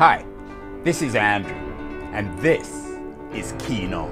[0.00, 0.24] Hi,
[0.82, 1.52] this is Andrew,
[2.14, 2.70] and this
[3.34, 4.10] is Keen On,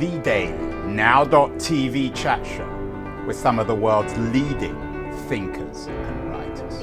[0.00, 4.74] the daily now.tv chat show with some of the world's leading
[5.28, 6.74] thinkers and writers.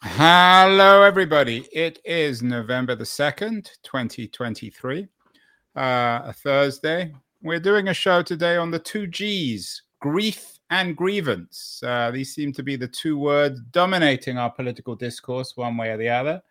[0.00, 1.68] Hello, everybody.
[1.70, 5.08] It is November the 2nd, 2023,
[5.76, 7.14] uh, a Thursday.
[7.42, 11.82] We're doing a show today on the two G's grief and grievance.
[11.84, 15.96] Uh, these seem to be the two words dominating our political discourse, one way or
[15.96, 16.42] the other.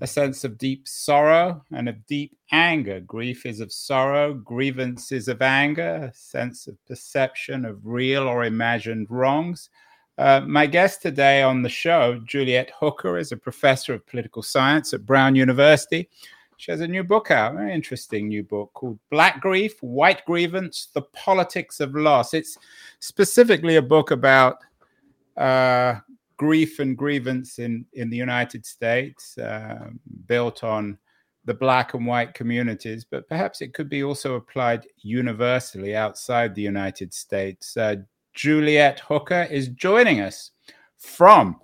[0.00, 3.00] A sense of deep sorrow and of deep anger.
[3.00, 8.44] Grief is of sorrow, grievance is of anger, a sense of perception of real or
[8.44, 9.70] imagined wrongs.
[10.16, 14.92] Uh, my guest today on the show, Juliet Hooker, is a professor of political science
[14.92, 16.08] at Brown University.
[16.58, 20.88] She has a new book out, very interesting new book called Black Grief, White Grievance,
[20.92, 22.34] The Politics of Loss.
[22.34, 22.58] It's
[22.98, 24.58] specifically a book about
[25.36, 25.94] uh,
[26.36, 29.90] grief and grievance in, in the United States, uh,
[30.26, 30.98] built on
[31.44, 36.62] the black and white communities, but perhaps it could be also applied universally outside the
[36.62, 37.76] United States.
[37.76, 37.96] Uh,
[38.34, 40.50] Juliet Hooker is joining us
[40.98, 41.60] from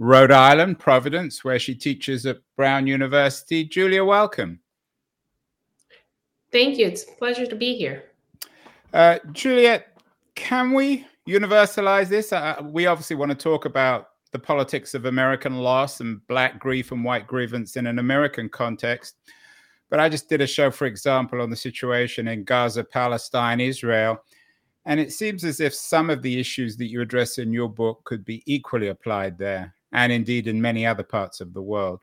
[0.00, 3.64] Rhode Island, Providence, where she teaches at Brown University.
[3.64, 4.58] Julia, welcome.
[6.50, 6.86] Thank you.
[6.86, 8.04] It's a pleasure to be here.
[8.94, 10.00] Uh, Juliet,
[10.36, 12.32] can we universalize this?
[12.32, 16.92] Uh, we obviously want to talk about the politics of American loss and black grief
[16.92, 19.16] and white grievance in an American context.
[19.90, 24.24] But I just did a show, for example, on the situation in Gaza, Palestine, Israel.
[24.86, 28.02] And it seems as if some of the issues that you address in your book
[28.04, 32.00] could be equally applied there and indeed in many other parts of the world?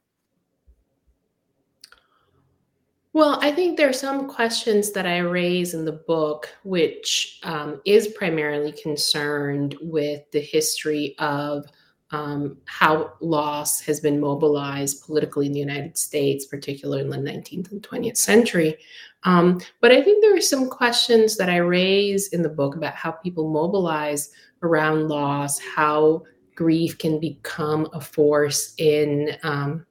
[3.13, 7.81] Well, I think there are some questions that I raise in the book, which um,
[7.83, 11.65] is primarily concerned with the history of
[12.11, 17.71] um, how loss has been mobilized politically in the United States, particularly in the 19th
[17.71, 18.77] and 20th century.
[19.23, 22.93] Um, but I think there are some questions that I raise in the book about
[22.93, 24.31] how people mobilize
[24.61, 26.23] around loss, how
[26.57, 29.85] grief can become a force in um,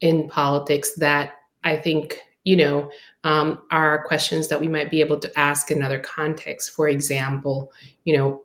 [0.00, 2.90] in politics that I think you know
[3.22, 6.70] um, are questions that we might be able to ask in other contexts.
[6.70, 7.70] For example,
[8.04, 8.44] you know,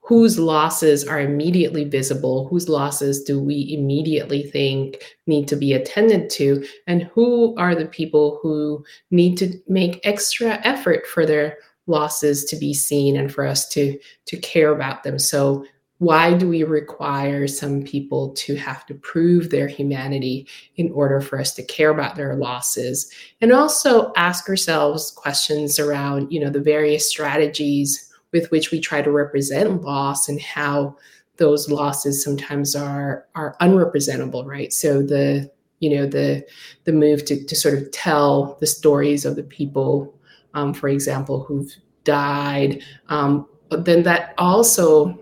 [0.00, 2.48] whose losses are immediately visible?
[2.48, 6.66] Whose losses do we immediately think need to be attended to?
[6.86, 12.56] And who are the people who need to make extra effort for their losses to
[12.56, 15.18] be seen and for us to to care about them?
[15.18, 15.66] So
[16.02, 21.38] why do we require some people to have to prove their humanity in order for
[21.38, 23.08] us to care about their losses?
[23.40, 29.00] And also ask ourselves questions around you know the various strategies with which we try
[29.00, 30.96] to represent loss and how
[31.36, 34.72] those losses sometimes are are unrepresentable right?
[34.72, 35.48] So the
[35.78, 36.44] you know the
[36.82, 40.18] the move to, to sort of tell the stories of the people
[40.54, 45.21] um, for example who've died um, but then that also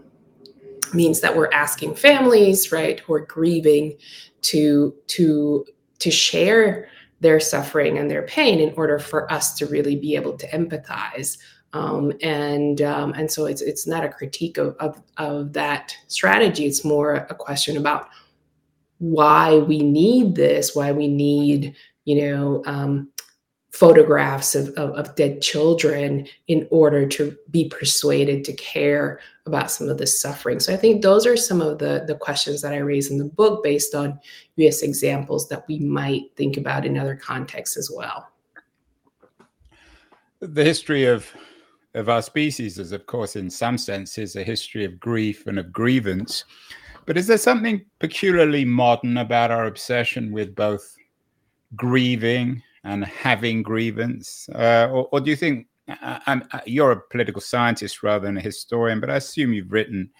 [0.92, 3.96] means that we're asking families, right, who are grieving
[4.42, 5.64] to to
[5.98, 6.88] to share
[7.20, 11.38] their suffering and their pain in order for us to really be able to empathize.
[11.72, 16.66] Um, and um, and so it's it's not a critique of, of of that strategy.
[16.66, 18.08] It's more a question about
[18.98, 23.08] why we need this, why we need you know um,
[23.70, 29.88] photographs of, of, of, dead children in order to be persuaded to care about some
[29.88, 30.58] of the suffering.
[30.58, 33.24] So I think those are some of the, the questions that I raise in the
[33.24, 34.18] book based on
[34.56, 38.28] US examples that we might think about in other contexts as well.
[40.40, 41.30] The history of
[41.94, 45.72] of our species is, of course, in some senses, a history of grief and of
[45.72, 46.44] grievance.
[47.04, 50.96] But is there something peculiarly modern about our obsession with both
[51.74, 54.48] grieving and having grievance?
[54.54, 55.66] Uh, or, or, do you think
[56.02, 60.10] uh, uh, you're a political scientist rather than a historian, but I assume you've written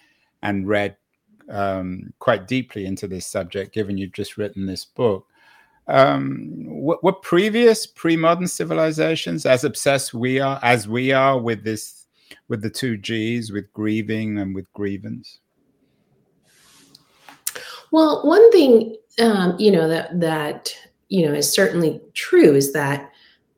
[0.41, 0.95] and read
[1.49, 5.27] um, quite deeply into this subject, given you've just written this book.
[5.87, 12.07] Um, what, what previous pre-modern civilizations, as obsessed we are as we are with this,
[12.47, 15.39] with the two G's, with grieving and with grievance?
[17.91, 20.73] Well, one thing um, you know that that
[21.11, 23.11] you know is certainly true is that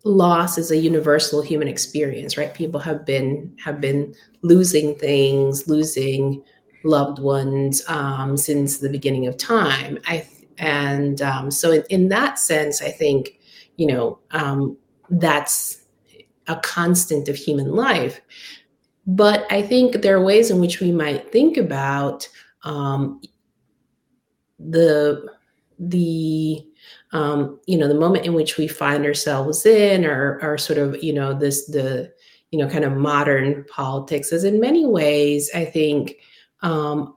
[0.03, 2.53] loss is a universal human experience right?
[2.53, 6.43] People have been have been losing things losing
[6.83, 9.97] loved ones um, since the beginning of time.
[10.05, 10.27] I
[10.57, 13.39] and um, so in, in, that sense i think
[13.75, 14.77] you know um,
[15.09, 15.83] that's
[16.47, 18.21] a constant of human life.
[19.05, 22.27] But I think there are ways in which we might think about
[22.63, 23.21] um,
[24.59, 25.27] the
[25.79, 26.65] the
[27.13, 31.01] um, you know the moment in which we find ourselves in, or or sort of
[31.01, 32.11] you know this the
[32.51, 36.15] you know kind of modern politics is in many ways I think
[36.61, 37.15] um,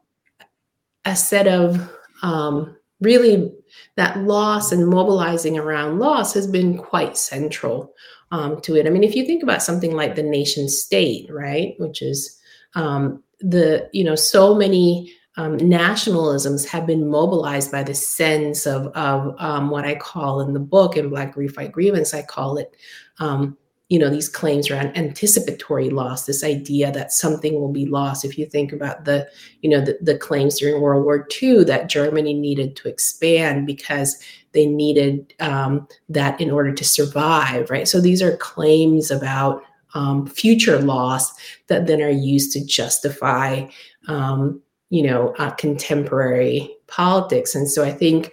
[1.05, 1.91] a set of
[2.23, 3.53] um, really
[3.97, 7.95] that loss and mobilizing around loss has been quite central
[8.31, 8.87] um, to it.
[8.87, 12.39] I mean, if you think about something like the nation state, right, which is
[12.75, 18.87] um, the, you know, so many um, nationalisms have been mobilized by the sense of,
[18.89, 22.57] of um, what I call in the book, in Black Grief, White Grievance, I call
[22.57, 22.75] it
[23.19, 23.57] um,
[23.89, 28.25] you know these claims around anticipatory loss this idea that something will be lost.
[28.25, 29.29] If you think about the
[29.63, 34.19] you know the, the claims during world war ii that germany needed to expand because
[34.53, 37.87] they needed um, that in order to survive right?
[37.87, 39.63] So these are claims about
[39.95, 41.33] um, future loss
[41.69, 43.67] that then are used to justify
[44.09, 44.61] um,
[44.91, 47.55] you know uh, contemporary politics.
[47.55, 48.33] And so i think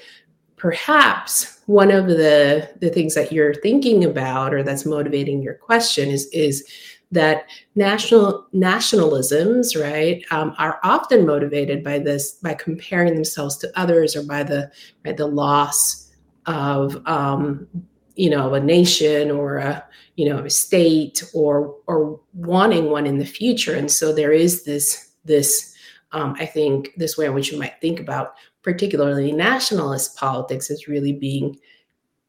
[0.58, 6.10] perhaps one of the the things that you're thinking about or that's motivating your question
[6.10, 6.66] is is
[7.12, 7.46] that
[7.76, 14.24] national nationalisms right um, are often motivated by this by comparing themselves to others or
[14.24, 14.72] by the
[15.04, 16.12] by the loss
[16.46, 17.68] of um,
[18.16, 19.84] you know a nation or a
[20.16, 23.76] you know a state or or wanting one in the future.
[23.76, 25.73] And so there is this this
[26.14, 30.88] um, i think this way in which you might think about particularly nationalist politics, is
[30.88, 31.60] really being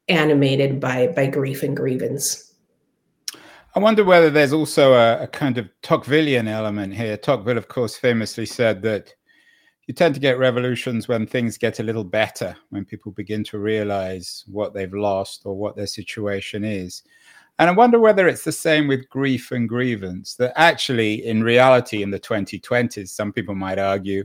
[0.08, 2.52] animated by by grief and grievance.
[3.76, 7.16] I wonder whether there's also a, a, kind of Tocquevillian element here.
[7.16, 9.12] Tocqueville, of course, famously said that
[9.88, 13.58] you tend to get revolutions when things get a little better, when people begin to
[13.58, 17.02] realize what they've lost or what their situation is.
[17.58, 22.02] And I wonder whether it's the same with grief and grievance, that actually, in reality,
[22.02, 24.24] in the 2020s, some people might argue,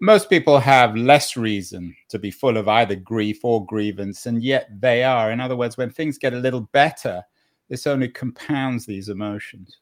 [0.00, 4.68] most people have less reason to be full of either grief or grievance, and yet
[4.80, 5.30] they are.
[5.30, 7.22] In other words, when things get a little better,
[7.68, 9.78] this only compounds these emotions,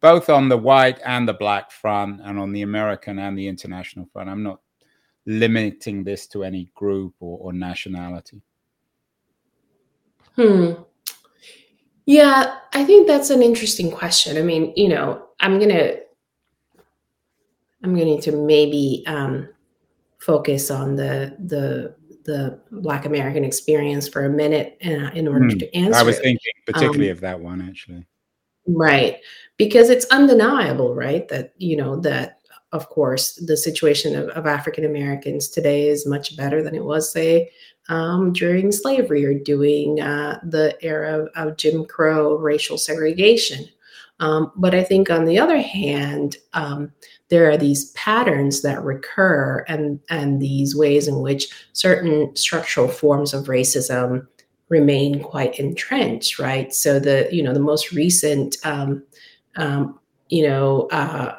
[0.00, 4.06] both on the white and the black front, and on the American and the international
[4.12, 4.30] front.
[4.30, 4.60] I'm not
[5.26, 8.40] limiting this to any group or, or nationality.
[10.36, 10.74] Hmm.
[12.06, 14.36] Yeah, I think that's an interesting question.
[14.38, 16.00] I mean, you know, I'm going to
[17.82, 19.48] I'm going to maybe um,
[20.18, 21.94] focus on the the
[22.24, 25.58] the Black American experience for a minute uh, in order mm.
[25.58, 25.98] to answer.
[25.98, 28.06] I was thinking particularly um, of that one actually.
[28.68, 29.20] Right,
[29.56, 32.40] because it's undeniable, right, that you know that
[32.72, 37.12] of course the situation of, of African Americans today is much better than it was,
[37.12, 37.50] say,
[37.88, 43.66] um, during slavery or during uh, the era of, Jim Crow racial segregation.
[44.18, 46.92] Um, but I think on the other hand, um,
[47.28, 53.34] there are these patterns that recur and, and these ways in which certain structural forms
[53.34, 54.26] of racism
[54.68, 56.74] remain quite entrenched, right?
[56.74, 59.02] So the, you know, the most recent, um,
[59.56, 59.98] um,
[60.28, 61.36] you know, uh,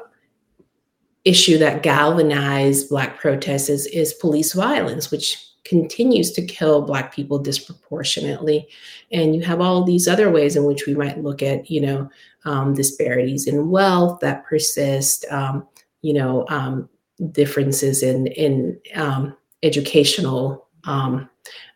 [1.25, 7.39] issue that galvanized Black protests is, is police violence, which continues to kill Black people
[7.39, 8.67] disproportionately.
[9.11, 12.09] And you have all these other ways in which we might look at, you know,
[12.45, 15.67] um, disparities in wealth that persist, um,
[16.01, 16.89] you know, um,
[17.31, 21.29] differences in in um, educational um,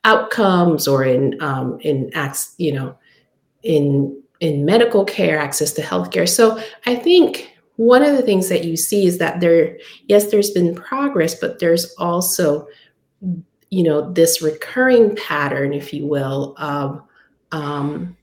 [0.03, 2.95] outcomes or in um, in acts, you know,
[3.63, 6.27] in in medical care, access to healthcare.
[6.27, 10.51] So I think one of the things that you see is that there, yes, there's
[10.51, 12.67] been progress, but there's also,
[13.71, 17.01] you know, this recurring pattern, if you will, of
[17.53, 18.15] um,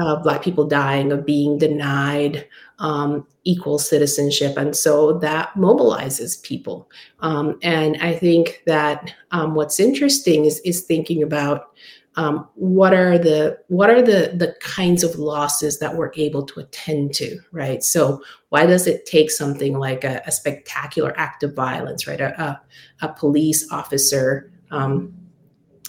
[0.00, 2.46] uh, Black people dying, of being denied
[2.78, 4.56] um, equal citizenship.
[4.56, 6.90] And so that mobilizes people.
[7.20, 11.70] Um, and I think that um, what's interesting is, is thinking about
[12.16, 16.60] um, what are the what are the the kinds of losses that we're able to
[16.60, 21.54] attend to right so why does it take something like a, a spectacular act of
[21.54, 22.60] violence right a, a,
[23.00, 25.14] a police officer um,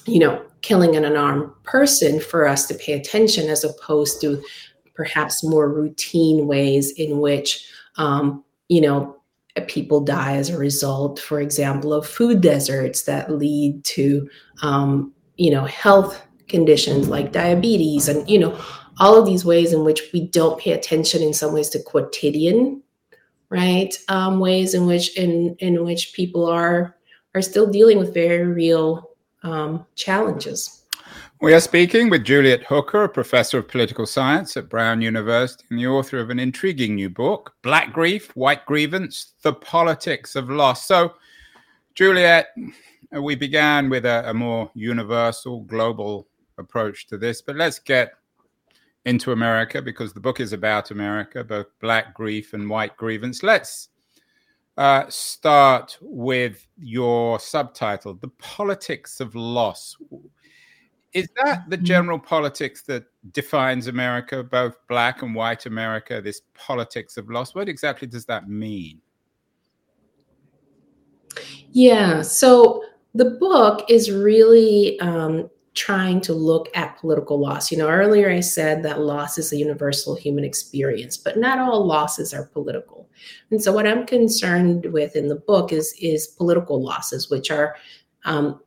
[0.05, 4.41] you know killing an unarmed person for us to pay attention as opposed to
[4.93, 9.17] perhaps more routine ways in which um, you know
[9.67, 14.27] people die as a result for example of food deserts that lead to
[14.61, 18.57] um, you know health conditions like diabetes and you know
[18.99, 22.81] all of these ways in which we don't pay attention in some ways to quotidian
[23.49, 26.95] right um, ways in which in in which people are
[27.35, 29.09] are still dealing with very real
[29.43, 30.85] um, challenges
[31.41, 35.79] We are speaking with Juliet Hooker, a professor of political science at Brown University and
[35.79, 40.87] the author of an intriguing new book, Black Grief, White Grievance The Politics of Loss.
[40.87, 41.15] So,
[41.95, 42.47] Juliet,
[43.11, 48.13] we began with a, a more universal, global approach to this, but let's get
[49.05, 53.43] into America because the book is about America, both Black Grief and White Grievance.
[53.43, 53.89] Let's
[54.77, 59.97] uh, start with your subtitle, The Politics of Loss.
[61.13, 61.85] Is that the mm-hmm.
[61.85, 67.53] general politics that defines America, both black and white America, this politics of loss?
[67.53, 68.99] What exactly does that mean?
[71.71, 77.71] Yeah, so the book is really um, trying to look at political loss.
[77.71, 81.85] You know, earlier I said that loss is a universal human experience, but not all
[81.85, 83.09] losses are political.
[83.49, 87.75] And so what I'm concerned with in the book is is political losses, which are
[88.25, 88.59] um,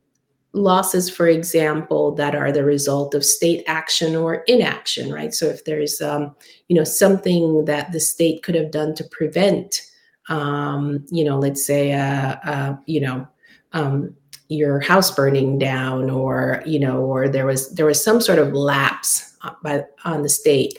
[0.53, 5.33] losses, for example, that are the result of state action or inaction, right?
[5.33, 6.35] So if there's, um,
[6.67, 9.81] you know, something that the state could have done to prevent,
[10.29, 13.27] um, you know, let's say, uh, uh, you know,
[13.73, 14.15] um,
[14.49, 18.53] your house burning down, or you know, or there was there was some sort of
[18.53, 20.77] lapse by on the state,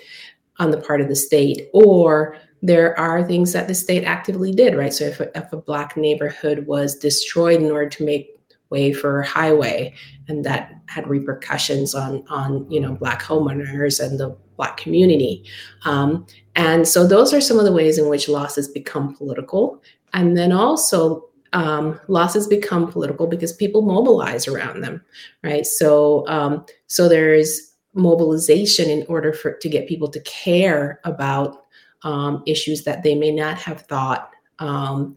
[0.58, 4.75] on the part of the state, or there are things that the state actively did,
[4.75, 4.92] right?
[4.92, 8.38] So if a, if a black neighborhood was destroyed in order to make
[8.70, 9.94] way for a highway
[10.28, 15.44] and that had repercussions on on you know black homeowners and the black community
[15.84, 19.82] um, and so those are some of the ways in which losses become political
[20.12, 25.02] and then also um, losses become political because people mobilize around them
[25.43, 31.67] right so um, so there's mobilization in order for to get people to care about
[32.02, 35.17] um, issues that they may not have thought um,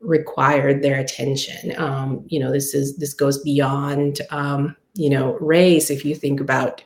[0.00, 1.78] required their attention.
[1.80, 5.90] Um, you know, this is this goes beyond um, you know race.
[5.90, 6.82] If you think about,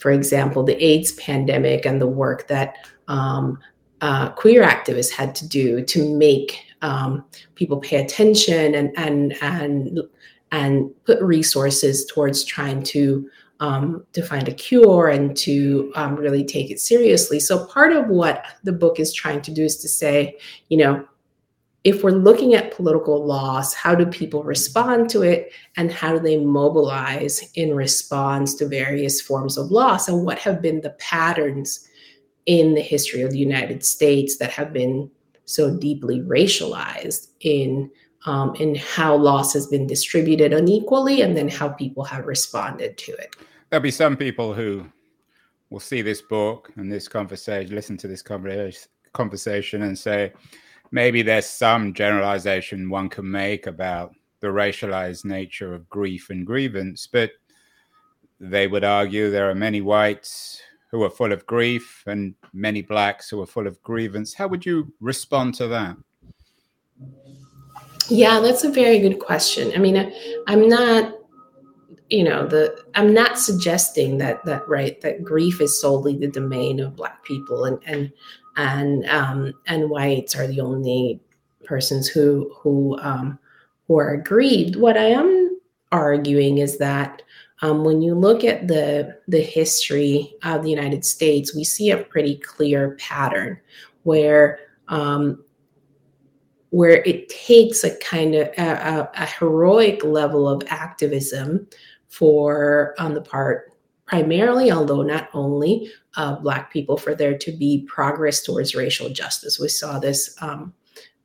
[0.00, 2.76] for example, the AIDS pandemic and the work that
[3.08, 3.58] um,
[4.00, 10.00] uh, queer activists had to do to make um, people pay attention and and and
[10.52, 13.28] and put resources towards trying to
[13.60, 17.40] um, to find a cure and to um, really take it seriously.
[17.40, 21.06] So part of what the book is trying to do is to say, you know,
[21.84, 26.18] if we're looking at political loss, how do people respond to it and how do
[26.18, 30.08] they mobilize in response to various forms of loss?
[30.08, 31.88] And what have been the patterns
[32.46, 35.10] in the history of the United States that have been
[35.46, 37.90] so deeply racialized in
[38.26, 43.12] um, in how loss has been distributed unequally and then how people have responded to
[43.12, 43.36] it.
[43.70, 44.84] There'll be some people who
[45.70, 48.22] will see this book and this conversation, listen to this
[49.12, 50.32] conversation and say,
[50.90, 57.06] maybe there's some generalization one can make about the racialized nature of grief and grievance,
[57.06, 57.30] but
[58.40, 63.28] they would argue there are many whites who are full of grief and many blacks
[63.28, 64.34] who are full of grievance.
[64.34, 65.96] How would you respond to that?
[68.08, 69.72] Yeah, that's a very good question.
[69.74, 70.12] I mean,
[70.46, 71.12] I'm not
[72.08, 76.78] you know the i'm not suggesting that that right that grief is solely the domain
[76.78, 78.12] of black people and and
[78.56, 81.20] and um, and whites are the only
[81.64, 83.38] persons who who um,
[83.86, 84.76] who are aggrieved.
[84.76, 85.60] What I am
[85.92, 87.22] arguing is that
[87.62, 91.98] um, when you look at the the history of the United States, we see a
[92.04, 93.58] pretty clear pattern
[94.02, 94.58] where
[94.88, 95.42] um,
[96.70, 101.66] where it takes a kind of a, a, heroic level of activism
[102.08, 103.72] for on the part
[104.06, 109.58] primarily, although not only, of Black people for there to be progress towards racial justice.
[109.58, 110.72] We saw this, um,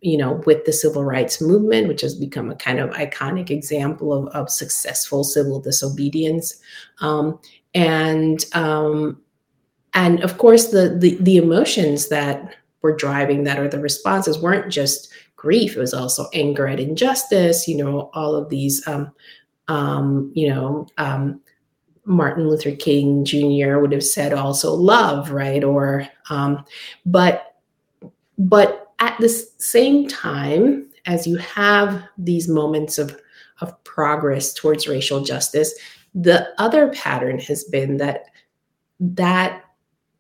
[0.01, 4.13] you know, with the civil rights movement, which has become a kind of iconic example
[4.13, 6.59] of, of successful civil disobedience.
[7.01, 7.39] Um,
[7.73, 9.21] and um,
[9.93, 14.71] and of course, the, the the emotions that were driving that or the responses weren't
[14.71, 17.67] just grief; it was also anger at injustice.
[17.67, 19.11] You know, all of these, um,
[19.67, 21.41] um, you know um,
[22.05, 23.77] Martin Luther King Jr.
[23.77, 25.63] would have said also love, right?
[25.63, 26.63] Or, um,
[27.05, 27.55] but,
[28.37, 33.19] but at the same time, as you have these moments of,
[33.59, 35.77] of progress towards racial justice,
[36.13, 38.25] the other pattern has been that
[38.99, 39.63] that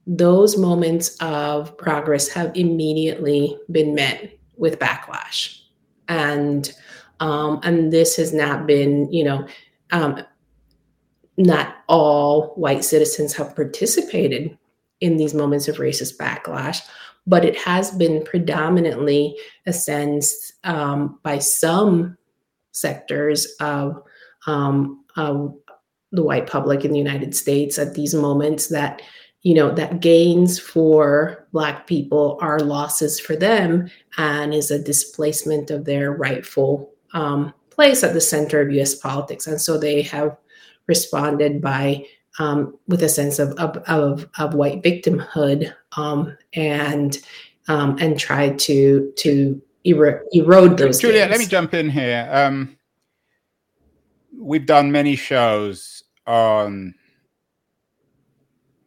[0.07, 5.59] those moments of progress have immediately been met with backlash,
[6.07, 6.73] and
[7.19, 9.47] um, and this has not been, you know,
[9.91, 10.23] um,
[11.37, 14.57] not all white citizens have participated
[15.01, 16.81] in these moments of racist backlash,
[17.27, 22.17] but it has been predominantly a sense um, by some
[22.71, 24.01] sectors of,
[24.47, 25.55] um, of,
[26.11, 29.01] the white public in the United States at these moments that
[29.43, 35.71] you know that gains for black people are losses for them and is a displacement
[35.71, 38.93] of their rightful um, place at the center of U.S.
[38.93, 40.37] politics, and so they have
[40.87, 42.05] responded by
[42.39, 47.19] um, with a sense of of, of, of white victimhood um, and
[47.67, 50.99] um, and tried to to erode, erode those.
[50.99, 52.27] Julia, let me jump in here.
[52.31, 52.77] Um,
[54.37, 56.95] we've done many shows on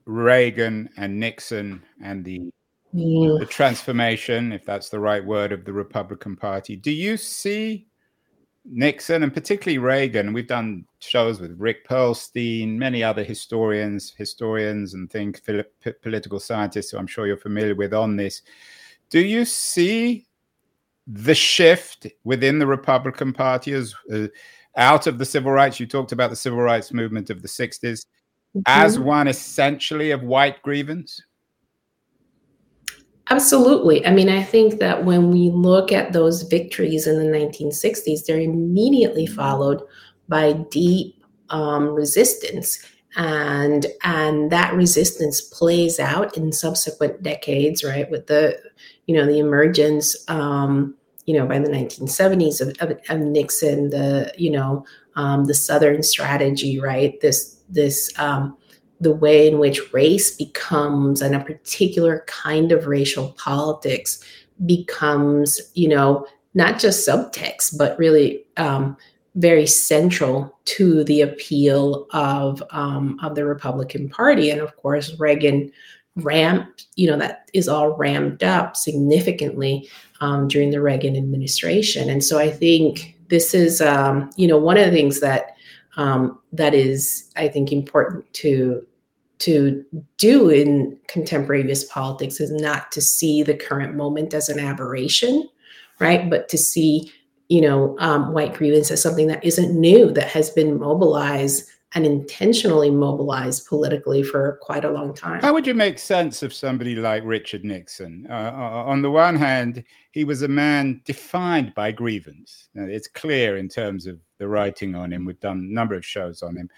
[0.07, 2.51] Reagan and Nixon and the
[2.93, 3.37] yeah.
[3.41, 6.77] the transformation, if that's the right word, of the Republican Party.
[6.77, 7.87] Do you see
[8.65, 10.33] Nixon and particularly Reagan?
[10.33, 15.43] We've done shows with Rick Perlstein, many other historians, historians, and think
[16.03, 18.43] political scientists who I'm sure you're familiar with on this.
[19.11, 20.27] Do you see
[21.07, 24.29] the shift within the Republican Party as uh,
[24.77, 25.79] out of the civil rights?
[25.79, 28.61] You talked about the civil rights movement of the 60s mm-hmm.
[28.67, 31.21] as one essentially of white grievance.
[33.31, 34.05] Absolutely.
[34.07, 38.41] I mean, I think that when we look at those victories in the 1960s, they're
[38.41, 39.83] immediately followed
[40.29, 42.85] by deep um, resistance.
[43.17, 48.11] And and that resistance plays out in subsequent decades, right?
[48.11, 48.59] With the,
[49.07, 54.33] you know, the emergence, um, you know, by the 1970s of, of, of Nixon, the,
[54.37, 54.85] you know,
[55.17, 57.19] um, the Southern strategy, right?
[57.21, 58.57] This this um,
[59.05, 64.25] the way in which race becomes and a particular kind of racial politics
[64.67, 68.97] becomes, you know, not just subtext, but really um,
[69.35, 74.51] very central to the appeal of um, of the Republican Party.
[74.51, 75.71] And of course, Reagan
[76.17, 79.89] ramped, you know, that is all ramped up significantly
[80.21, 82.09] um, during the Reagan administration.
[82.09, 85.57] And so I think this is, um, you know, one of the things that
[85.97, 88.87] um, that is, I think, important to
[89.45, 89.85] to
[90.17, 95.47] do in contemporary US politics is not to see the current moment as an aberration,
[96.01, 96.31] right?
[96.31, 97.13] But to see,
[97.49, 102.07] you know, um, white grievance as something that isn't new, that has been mobilized and
[102.07, 105.43] intentionally mobilized politically for quite a long time.
[105.43, 108.27] How would you make sense of somebody like Richard Nixon?
[108.29, 112.69] Uh, uh on the one hand, he was a man defined by grievance.
[112.75, 115.25] Now, it's clear in terms of the writing on him.
[115.25, 116.69] We've done a number of shows on him.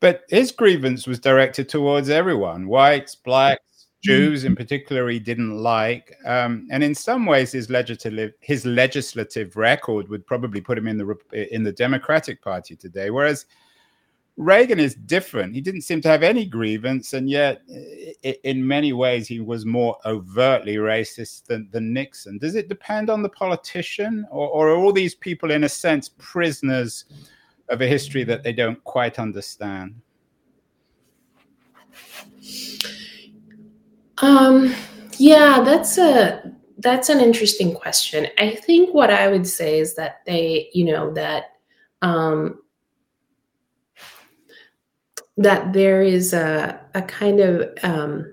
[0.00, 6.16] But his grievance was directed towards everyone whites, blacks, Jews in particular, he didn't like.
[6.24, 10.98] Um, and in some ways, his legislative, his legislative record would probably put him in
[10.98, 13.10] the, in the Democratic Party today.
[13.10, 13.46] Whereas
[14.36, 15.52] Reagan is different.
[15.52, 17.60] He didn't seem to have any grievance, and yet,
[18.44, 22.38] in many ways, he was more overtly racist than, than Nixon.
[22.38, 26.10] Does it depend on the politician, or, or, are all these people, in a sense,
[26.18, 27.06] prisoners
[27.68, 30.00] of a history that they don't quite understand?
[34.20, 34.74] Um,
[35.18, 38.28] yeah, that's a that's an interesting question.
[38.38, 41.56] I think what I would say is that they, you know, that
[42.02, 42.60] um,
[45.36, 48.32] that there is a, a kind of um,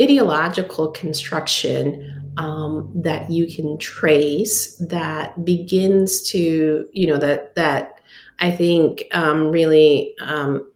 [0.00, 8.00] ideological construction um, that you can trace that begins to, you know, that that
[8.38, 10.68] I think um, really, um,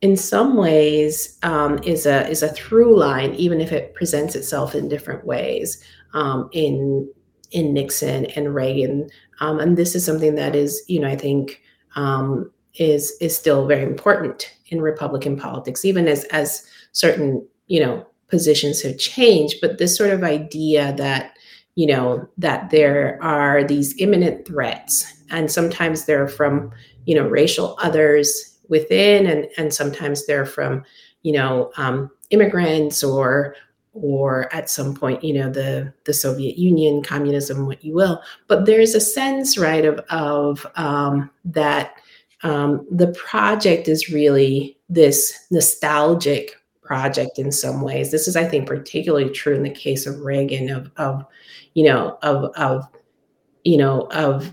[0.00, 4.74] in some ways, um, is a is a through line, even if it presents itself
[4.74, 7.08] in different ways um, in
[7.52, 9.08] in Nixon and Reagan.
[9.40, 11.62] Um, and this is something that is, you know, I think
[12.76, 18.82] is is still very important in Republican politics, even as as certain you know positions
[18.82, 19.56] have changed.
[19.60, 21.36] But this sort of idea that
[21.76, 26.70] you know that there are these imminent threats, and sometimes they're from
[27.06, 30.84] you know racial others within, and and sometimes they're from
[31.22, 33.56] you know um, immigrants or
[33.92, 38.66] or at some point you know the the soviet union communism what you will but
[38.66, 41.92] there's a sense right of of um, that
[42.42, 48.10] um, the project is really this nostalgic project in some ways.
[48.10, 51.24] This is, I think, particularly true in the case of Reagan, of, of
[51.72, 52.86] you know, of, of,
[53.64, 54.52] you know, of,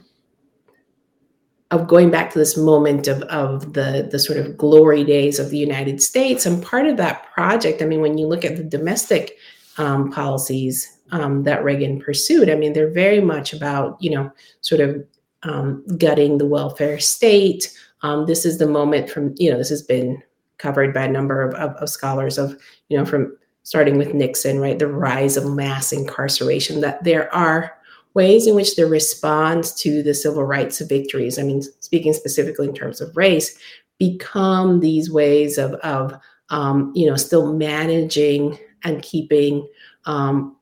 [1.71, 5.49] of going back to this moment of, of the, the sort of glory days of
[5.49, 6.45] the United States.
[6.45, 9.37] And part of that project, I mean, when you look at the domestic
[9.77, 14.81] um, policies um, that Reagan pursued, I mean, they're very much about, you know, sort
[14.81, 15.03] of
[15.43, 17.73] um, gutting the welfare state.
[18.01, 20.21] Um, this is the moment from, you know, this has been
[20.57, 22.55] covered by a number of, of, of, scholars of,
[22.89, 27.73] you know, from starting with Nixon, right, the rise of mass incarceration, that there are
[28.13, 32.73] ways in which the response to the civil rights victories, I mean, speaking specifically in
[32.73, 33.57] terms of race,
[33.99, 36.13] become these ways of, of
[36.49, 39.67] um, you know, still managing and keeping
[40.05, 40.57] um,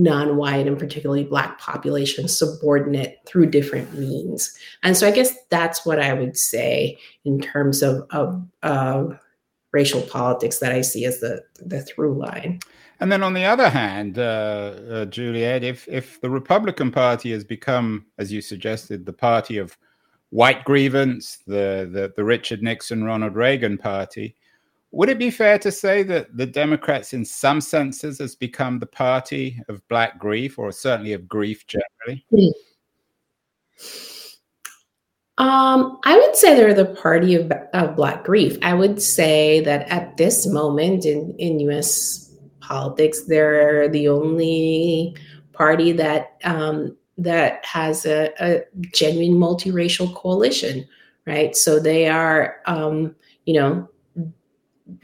[0.00, 4.56] non-white and particularly black populations subordinate through different means.
[4.82, 9.18] And so i guess that's what i would say in terms of, of, of
[9.72, 12.60] racial politics that i see as the, the through line
[13.00, 17.44] and then on the other hand uh, uh, juliet if, if the republican party has
[17.44, 19.76] become as you suggested the party of
[20.30, 24.34] white grievance the, the, the richard nixon ronald reagan party
[24.92, 28.86] would it be fair to say that the Democrats, in some senses, has become the
[28.86, 32.26] party of black grief, or certainly of grief generally?
[35.38, 38.58] Um, I would say they're the party of, of black grief.
[38.62, 42.29] I would say that at this moment in, in U.S.
[42.70, 45.16] politics, they're the only
[45.52, 50.86] party that um, that has a, a, genuine multiracial coalition,
[51.26, 51.54] right?
[51.54, 53.88] So they are, um, you know,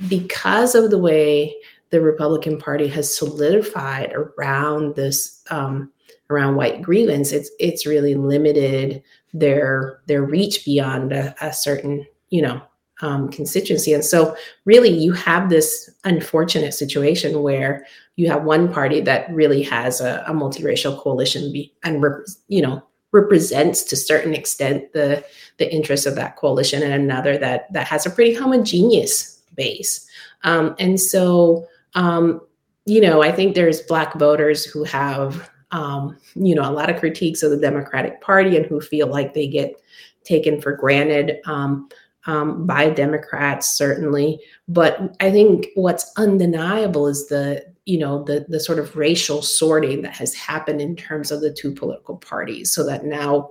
[0.09, 1.55] because of the way
[1.90, 5.92] the Republican Party has solidified around this um,
[6.31, 9.02] around white grievance, it's it's really limited
[9.35, 12.62] their their reach beyond a, a certain you know
[13.02, 13.92] um, constituency.
[13.92, 19.62] And so, really, you have this unfortunate situation where you have one party that really
[19.62, 22.82] has a, a multiracial coalition be, and rep, you know
[23.12, 25.24] represents to certain extent the
[25.59, 30.06] the interests of that coalition, and another that that has a pretty homogeneous base.
[30.44, 32.40] Um, and so, um,
[32.85, 37.00] you know, I think there's Black voters who have, um, you know, a lot of
[37.00, 39.80] critiques of the Democratic Party and who feel like they get
[40.24, 41.88] taken for granted um,
[42.26, 44.40] um, by Democrats, certainly.
[44.68, 50.02] But I think what's undeniable is the, you know, the the sort of racial sorting
[50.02, 53.50] that has happened in terms of the two political parties, so that now,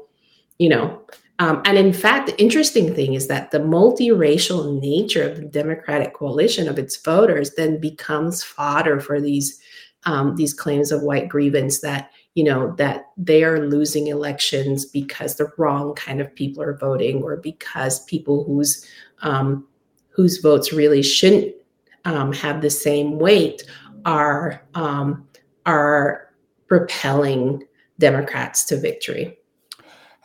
[0.59, 1.01] you know,
[1.39, 6.13] um, and in fact, the interesting thing is that the multiracial nature of the Democratic
[6.13, 9.59] coalition of its voters then becomes fodder for these
[10.05, 15.35] um, these claims of white grievance that you know that they are losing elections because
[15.35, 18.85] the wrong kind of people are voting or because people whose
[19.21, 19.65] um,
[20.09, 21.55] whose votes really shouldn't
[22.03, 23.63] um, have the same weight
[24.05, 25.27] are um,
[25.65, 26.33] are
[26.67, 27.63] propelling
[27.99, 29.37] Democrats to victory.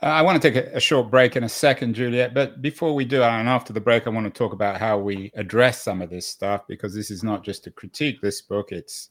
[0.02, 2.32] Uh, I want to take a, a, short break in a second, Juliet.
[2.32, 5.30] But before we do, and after the break, I want to talk about how we
[5.34, 9.10] address some of this stuff because this is not just to critique this book; it's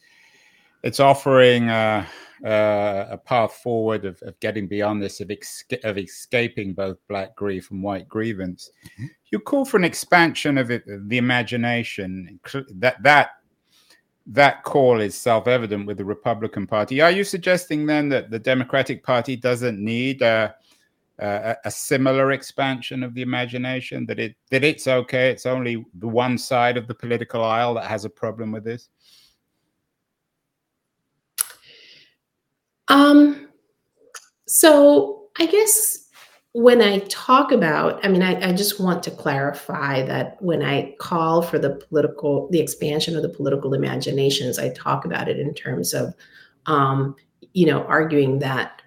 [0.84, 2.06] it's offering uh,
[2.44, 5.32] uh, a path forward of, of, getting beyond this, of,
[5.84, 8.72] of, escaping both black grief and white grievance.
[8.86, 9.06] Mm-hmm.
[9.32, 12.40] You call for an expansion of it, the imagination.
[12.76, 13.32] That that
[14.26, 17.02] that call is self-evident with the Republican Party.
[17.02, 20.56] Are you suggesting then that the Democratic Party doesn't need a
[21.22, 26.08] uh, a similar expansion of the imagination that it that it's okay it's only the
[26.08, 28.88] one side of the political aisle that has a problem with this
[32.90, 33.48] um
[34.48, 36.06] so i guess
[36.54, 40.96] when i talk about i mean I, I just want to clarify that when i
[41.00, 45.54] call for the political the expansion of the political imaginations i talk about it in
[45.54, 46.14] terms of
[46.66, 47.16] um
[47.54, 48.82] you know arguing that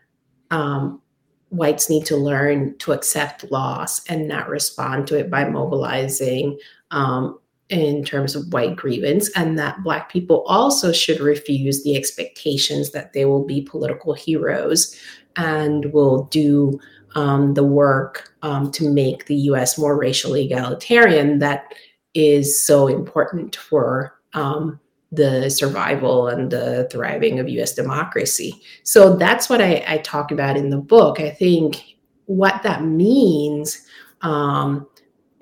[0.53, 1.01] um,
[1.49, 6.59] whites need to learn to accept loss and not respond to it by mobilizing
[6.91, 7.39] um,
[7.73, 13.13] in terms of white grievance, and that Black people also should refuse the expectations that
[13.15, 14.95] they will be political heroes
[15.37, 16.79] and will do
[17.15, 21.75] um, the work um, to make the US more racially egalitarian that
[22.15, 24.79] is so important for um,
[25.11, 28.61] the survival and the thriving of US democracy.
[28.83, 31.21] So that's what I, I talk about in the book.
[31.21, 33.87] I think what that means
[34.23, 34.87] um,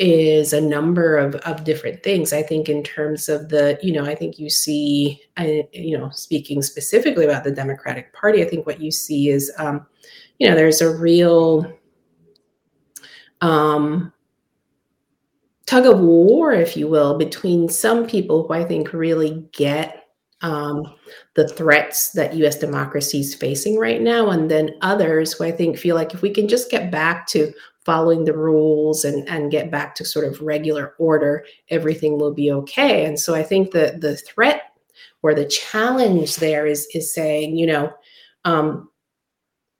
[0.01, 2.33] is a number of, of different things.
[2.33, 6.09] I think, in terms of the, you know, I think you see, uh, you know,
[6.11, 9.87] speaking specifically about the Democratic Party, I think what you see is, um,
[10.39, 11.71] you know, there's a real,
[13.43, 14.11] um,
[15.67, 20.09] tug of war, if you will, between some people who I think really get
[20.41, 20.95] um,
[21.35, 25.77] the threats that US democracy is facing right now, and then others who I think
[25.77, 27.53] feel like if we can just get back to
[27.91, 32.49] following the rules and, and get back to sort of regular order, everything will be
[32.53, 33.05] okay.
[33.05, 34.63] And so I think that the threat
[35.23, 37.93] or the challenge there is is saying, you know,
[38.45, 38.89] um,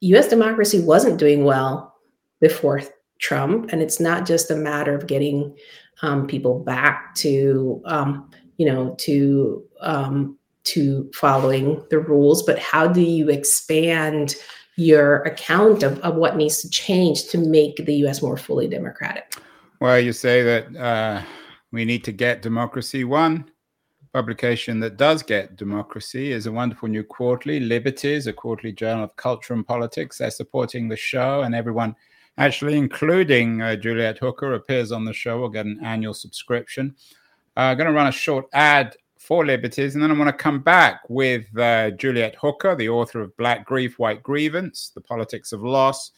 [0.01, 1.95] US democracy wasn't doing well
[2.41, 2.83] before
[3.21, 3.71] Trump.
[3.71, 5.57] And it's not just a matter of getting
[6.03, 12.89] um, people back to, um, you know, to um, to following the rules, but how
[12.89, 14.35] do you expand
[14.77, 18.23] your account of, of what needs to change to make the U.S.
[18.23, 19.35] more fully democratic?
[19.81, 21.23] Well, you say that uh,
[21.73, 23.05] we need to get democracy.
[23.05, 23.51] One
[24.13, 29.17] publication that does get democracy is a wonderful new quarterly, Liberties, a quarterly journal of
[29.17, 30.19] culture and politics.
[30.19, 31.95] They're supporting the show, and everyone,
[32.39, 35.41] actually, including uh, Juliet Hooker, appears on the show.
[35.41, 36.95] Will get an annual subscription.
[37.57, 40.33] I'm uh, going to run a short ad for Liberties, and then I want to
[40.33, 45.53] come back with uh, Juliet Hooker, the author of Black Grief, White Grievance, The Politics
[45.53, 46.13] of Loss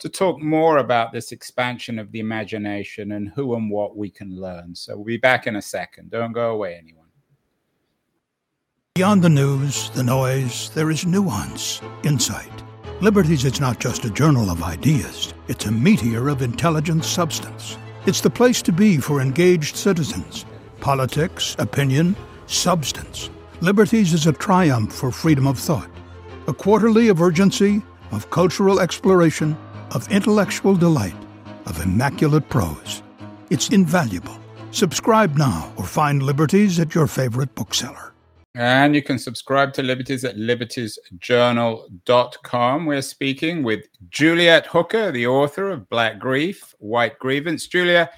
[0.00, 4.34] to talk more about this expansion of the imagination and who and what we can
[4.34, 4.74] learn.
[4.74, 6.10] So we'll be back in a second.
[6.10, 7.06] Don't go away, anyone.
[8.96, 12.50] Beyond the news, the noise, there is nuance, insight.
[13.00, 17.78] Liberties is not just a journal of ideas, it's a meteor of intelligent substance.
[18.04, 20.44] It's the place to be for engaged citizens.
[20.80, 23.30] Politics, opinion, substance.
[23.60, 25.90] Liberties is a triumph for freedom of thought,
[26.48, 29.56] a quarterly of urgency, of cultural exploration
[29.94, 31.14] of intellectual delight,
[31.66, 33.02] of immaculate prose.
[33.50, 34.38] It's invaluable.
[34.70, 38.14] Subscribe now or find Liberties at your favorite bookseller.
[38.54, 42.86] And you can subscribe to Liberties at libertiesjournal.com.
[42.86, 47.66] We're speaking with Juliet Hooker, the author of Black Grief, White Grievance.
[47.66, 48.10] Julia,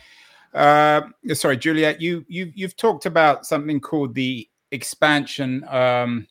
[0.55, 6.27] uh, sorry, Juliet, you, you, you've talked about something called the expansion um,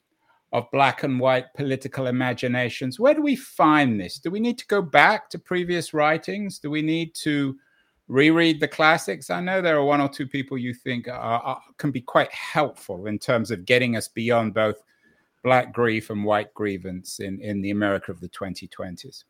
[0.53, 2.99] of black and white political imaginations.
[2.99, 4.19] Where do we find this?
[4.19, 6.59] Do we need to go back to previous writings?
[6.59, 7.57] Do we need to
[8.07, 9.29] reread the classics?
[9.29, 12.31] I know there are one or two people you think are, are, can be quite
[12.31, 14.77] helpful in terms of getting us beyond both
[15.43, 19.23] black grief and white grievance in, in the America of the 2020s.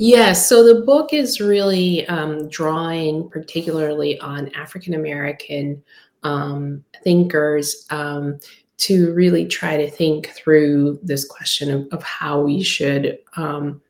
[0.00, 5.82] Yes, so the book is really um, drawing particularly on African American
[6.22, 8.38] um, thinkers um,
[8.78, 13.80] to really try to think through this question of, of how we should um,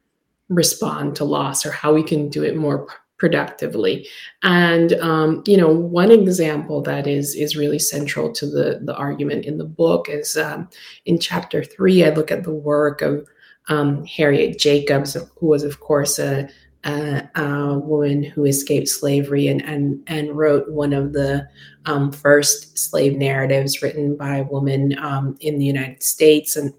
[0.49, 2.87] respond to loss or how we can do it more
[3.19, 4.09] productively.
[4.43, 9.45] And um, you know one example that is is really central to the the argument
[9.45, 10.71] in the book is um,
[11.05, 13.29] in chapter three i look at the work of
[13.69, 16.49] um, harriet jacobs who was of course a
[16.85, 21.49] a, a woman who escaped slavery and and and wrote one of the
[21.87, 26.73] um, first slave narratives written by a woman um, in the United States, and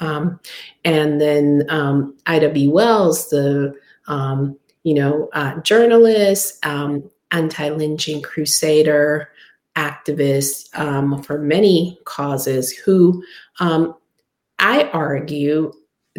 [0.00, 0.38] um,
[0.84, 2.68] and then um, Ida B.
[2.68, 3.74] Wells, the
[4.06, 9.30] um, you know uh, journalist, anti-lynching crusader,
[9.76, 10.68] activist
[11.24, 13.24] for many causes, who
[13.58, 15.72] I argue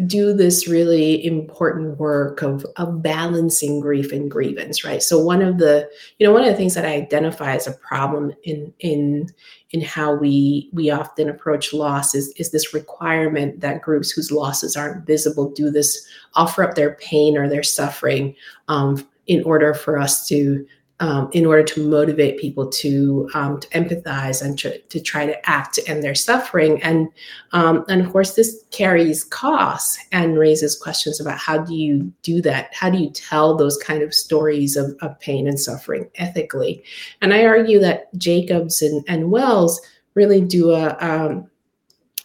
[0.06, 5.02] do this really important work of, of balancing grief and grievance right?
[5.02, 7.72] So one of the you know one of the things that i identify as a
[7.72, 9.28] problem in in
[9.70, 14.76] in how we we often approach loss is is this requirement that groups whose losses
[14.76, 18.34] aren't visible do this offer up their pain or their suffering
[18.68, 20.66] um, in order for us to
[21.00, 25.50] um, in order to motivate people to um, to empathize and to, to try to
[25.50, 26.80] act end their suffering.
[26.82, 27.08] And
[27.52, 32.40] um, and of course this carries costs and raises questions about how do you do
[32.42, 32.72] that?
[32.72, 36.84] How do you tell those kind of stories of, of pain and suffering ethically?
[37.20, 39.80] And i argue that jacobs and, and wells
[40.14, 41.50] really do a um,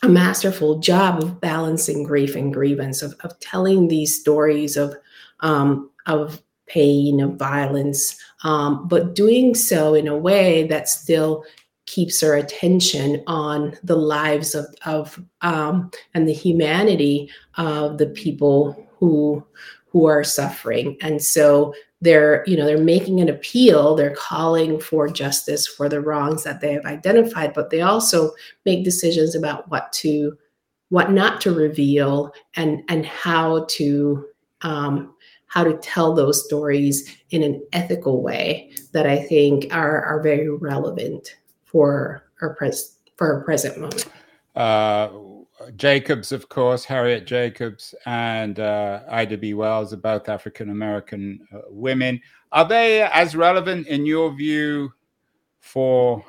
[0.01, 4.95] a masterful job of balancing grief and grievance of, of telling these stories of
[5.41, 11.43] um, of pain of violence um, but doing so in a way that still
[11.89, 18.87] keeps our attention on the lives of, of um, and the humanity of the people
[18.99, 19.43] who
[19.87, 20.95] who are suffering.
[21.01, 25.99] And so they're you know they're making an appeal they're calling for justice for the
[25.99, 28.31] wrongs that they have identified but they also
[28.65, 30.37] make decisions about what to
[30.87, 34.25] what not to reveal and and how to
[34.61, 35.13] um,
[35.49, 40.49] how to tell those stories in an ethical way that I think are, are very
[40.49, 41.35] relevant
[41.65, 44.05] for our pres- for our present moment.
[44.55, 45.09] Uh,
[45.75, 49.53] Jacobs, of course, Harriet Jacobs and uh, Ida B.
[49.53, 52.21] Wells are both African American uh, women.
[52.51, 54.91] Are they as relevant in your view
[55.59, 56.23] for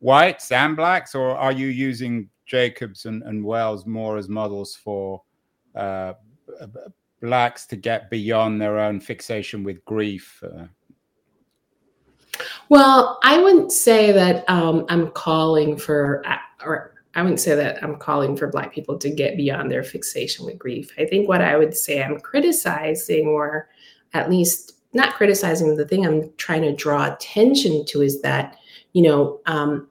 [0.00, 5.22] whites and blacks, or are you using Jacobs and, and Wells more as models for
[5.74, 6.14] uh,
[7.20, 10.42] blacks to get beyond their own fixation with grief?
[10.42, 10.66] Uh,
[12.68, 17.82] well, I wouldn't say that um, I'm calling for, uh, or I wouldn't say that
[17.82, 20.92] I'm calling for Black people to get beyond their fixation with grief.
[20.98, 23.68] I think what I would say I'm criticizing, or
[24.14, 28.56] at least not criticizing, the thing I'm trying to draw attention to is that,
[28.92, 29.88] you know, um,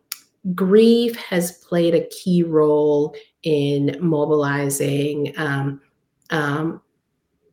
[0.55, 5.81] grief has played a key role in mobilizing um,
[6.29, 6.81] um,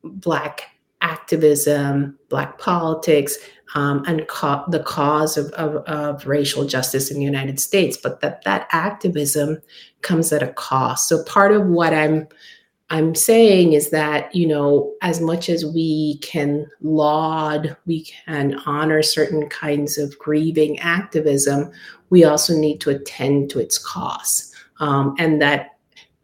[0.05, 0.63] Black
[1.01, 3.37] activism, Black politics,
[3.75, 8.21] um, and co- the cause of, of, of, racial justice in the United States, but
[8.21, 9.59] that that activism
[10.03, 11.09] comes at a cost.
[11.09, 12.29] So part of what I'm
[12.91, 19.03] I'm saying is that you know as much as we can laud, we can honor
[19.03, 21.73] certain kinds of grieving activism,
[22.11, 25.71] we also need to attend to its costs, um, and that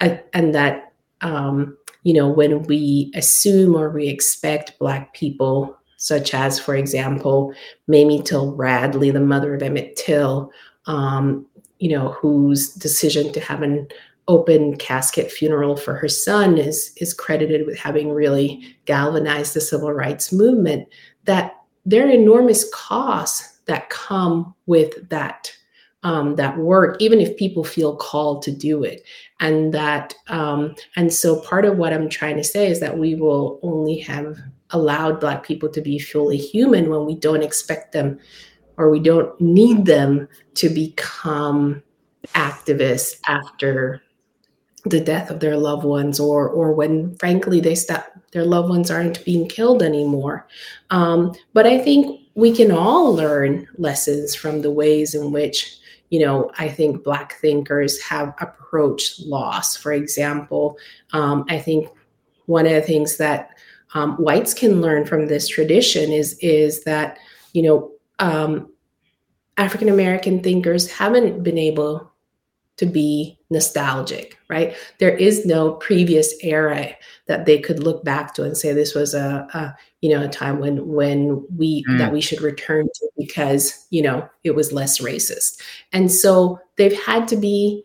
[0.00, 6.32] uh, and that um, you know when we assume or we expect Black people such
[6.32, 7.52] as, for example,
[7.86, 10.50] Mamie Till Bradley, the mother of Emmett Till,
[10.86, 11.46] um,
[11.78, 13.86] you know, whose decision to have an
[14.26, 19.92] open casket funeral for her son is is credited with having really galvanized the civil
[19.92, 20.88] rights movement.
[21.24, 25.52] That there are enormous costs that come with that
[26.02, 29.02] um, that work, even if people feel called to do it.
[29.38, 33.14] And that, um, and so part of what I'm trying to say is that we
[33.14, 34.38] will only have
[34.70, 38.18] allowed Black people to be fully human when we don't expect them
[38.76, 41.82] or we don't need them to become
[42.34, 44.02] activists after
[44.84, 48.90] the death of their loved ones or or when frankly they stop their loved ones
[48.90, 50.46] aren't being killed anymore
[50.88, 55.79] um, but i think we can all learn lessons from the ways in which
[56.10, 59.76] you know, I think Black thinkers have approached loss.
[59.76, 60.76] For example,
[61.12, 61.88] um, I think
[62.46, 63.50] one of the things that
[63.94, 67.18] um, whites can learn from this tradition is is that
[67.52, 68.70] you know um,
[69.56, 72.12] African American thinkers haven't been able
[72.76, 74.76] to be nostalgic, right?
[74.98, 76.94] There is no previous era
[77.26, 80.28] that they could look back to and say this was a, a you know a
[80.28, 81.98] time when when we mm.
[81.98, 85.60] that we should return to because you know it was less racist.
[85.92, 87.84] And so they've had to be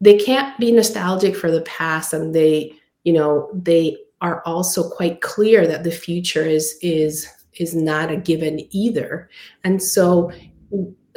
[0.00, 5.22] they can't be nostalgic for the past and they you know they are also quite
[5.22, 9.28] clear that the future is is is not a given either.
[9.64, 10.30] And so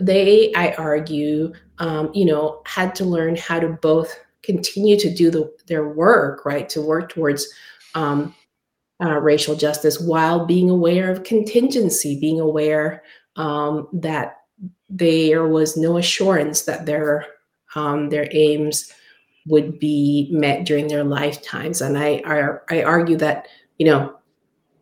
[0.02, 5.32] they, I argue, um, you know, had to learn how to both continue to do
[5.32, 7.48] the, their work, right, to work towards
[7.96, 8.36] um,
[9.04, 13.04] uh, racial justice while being aware of contingency, being aware
[13.36, 14.38] um, that
[14.90, 17.26] there was no assurance that their
[17.76, 18.94] um, their aims
[19.48, 21.82] would be met during their lifetimes.
[21.82, 23.48] And I, I, I argue that
[23.80, 24.16] you know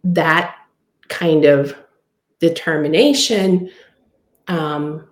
[0.03, 0.55] that
[1.07, 1.75] kind of
[2.39, 3.69] determination
[4.47, 5.07] um,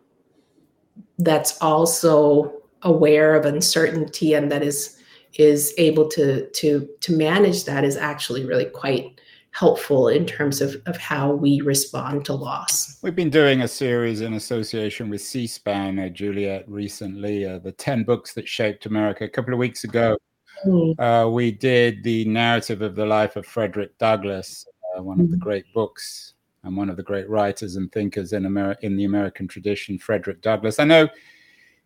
[1.20, 2.54] that's also
[2.84, 4.98] aware of uncertainty and that is
[5.38, 9.20] is able to to to manage that is actually really quite
[9.52, 13.00] helpful in terms of, of how we respond to loss.
[13.02, 18.04] We've been doing a series in association with C-SPAN, uh, Juliet, recently, uh, the 10
[18.04, 19.24] books that shaped America.
[19.24, 20.18] A couple of weeks ago,
[20.64, 20.94] mm.
[21.00, 25.24] uh, we did the narrative of the life of Frederick Douglass, uh, one mm.
[25.24, 25.44] of the hmm.
[25.44, 29.48] great books and one of the great writers and thinkers in America in the American
[29.48, 30.80] tradition, Frederick Douglass.
[30.80, 31.08] I know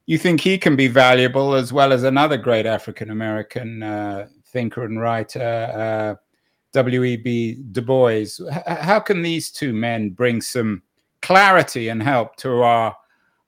[0.05, 4.83] you think he can be valuable as well as another great African American uh, thinker
[4.83, 6.21] and writer, uh,
[6.73, 7.63] W.E.B.
[7.71, 8.09] Du Bois.
[8.09, 10.81] H- how can these two men bring some
[11.21, 12.95] clarity and help to our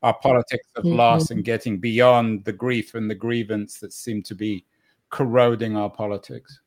[0.03, 0.97] our politics of mm-hmm.
[0.97, 4.63] loss and getting beyond the grief and the grievance that seem to be
[5.09, 6.59] corroding our politics?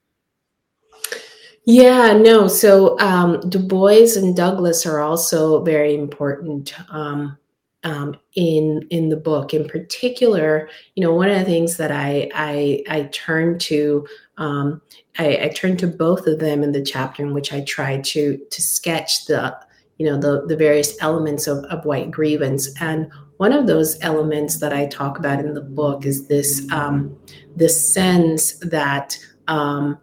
[1.71, 2.49] Yeah, no.
[2.49, 7.37] So um, Du Bois and Douglass are also very important um,
[7.85, 9.53] um, in in the book.
[9.53, 14.07] In particular, you know, one of the things that I I, I turn to
[14.39, 14.81] um,
[15.19, 18.39] I, I turn to both of them in the chapter in which I try to
[18.39, 19.55] to sketch the
[19.99, 24.59] you know the the various elements of, of white grievance and one of those elements
[24.61, 27.15] that I talk about in the book is this um,
[27.57, 29.99] this sense that um,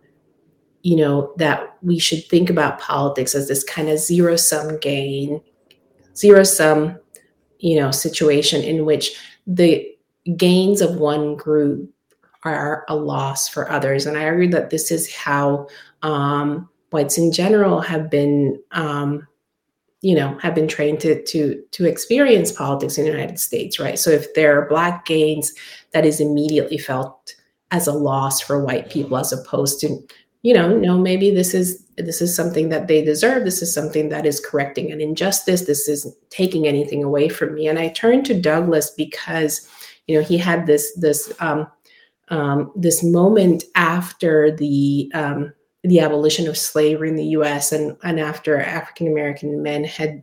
[0.86, 5.42] you know, that we should think about politics as this kind of zero sum gain,
[6.16, 6.96] zero sum,
[7.58, 9.84] you know, situation in which the
[10.38, 11.92] gains of one group
[12.44, 14.06] are a loss for others.
[14.06, 15.68] And I argue that this is how
[16.04, 19.28] um, whites in general have been, um,
[20.02, 23.98] you know, have been trained to to to experience politics in the United States, right?
[23.98, 25.52] So if there are black gains,
[25.94, 27.34] that is immediately felt
[27.72, 30.08] as a loss for white people, as opposed to
[30.46, 33.46] you know no maybe this is this is something that they deserve.
[33.46, 35.62] This is something that is correcting an injustice.
[35.62, 37.68] This isn't taking anything away from me.
[37.68, 39.68] And i turned to Douglass because
[40.08, 41.68] you know he had this this um,
[42.30, 47.72] um, this moment after the um, the abolition of slavery in the U.S.
[47.72, 50.22] and and after African American men had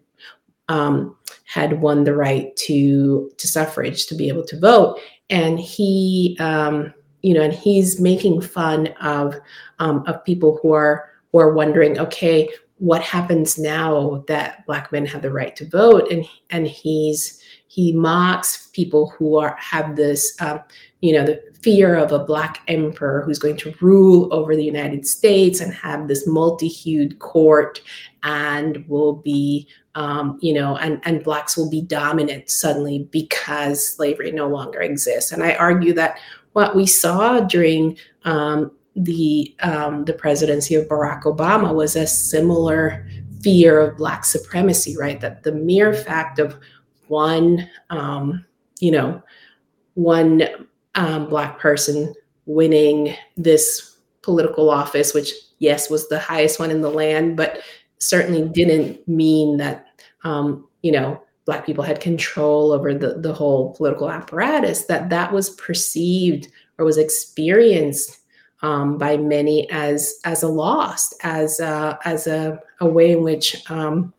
[0.68, 1.16] um,
[1.46, 5.00] had won the right to to suffrage to be able to vote,
[5.30, 9.36] and he um, you know, and he's making fun of
[9.78, 12.48] um, of people who are who are wondering, okay,
[12.78, 16.10] what happens now that black men have the right to vote?
[16.10, 20.60] And and he's he mocks people who are have this um,
[21.00, 25.06] you know the fear of a black emperor who's going to rule over the united
[25.06, 27.80] states and have this multi-hued court
[28.24, 34.32] and will be um, you know and and blacks will be dominant suddenly because slavery
[34.32, 35.32] no longer exists.
[35.32, 36.18] And i argue that
[36.52, 43.06] what we saw during um, the um, the presidency of Barack Obama was a similar
[43.42, 45.20] fear of black supremacy, right?
[45.20, 46.56] That the mere fact of
[47.08, 48.44] one, um,
[48.80, 49.22] you know,
[49.94, 50.44] one
[50.94, 52.14] um, black person
[52.46, 57.60] winning this political office, which yes was the highest one in the land, but
[57.98, 59.86] certainly didn't mean that
[60.24, 64.86] um, you know black people had control over the the whole political apparatus.
[64.86, 68.18] That that was perceived or was experienced
[68.62, 73.68] um, by many as as a loss, as a, as a, a way in which
[73.70, 74.14] um,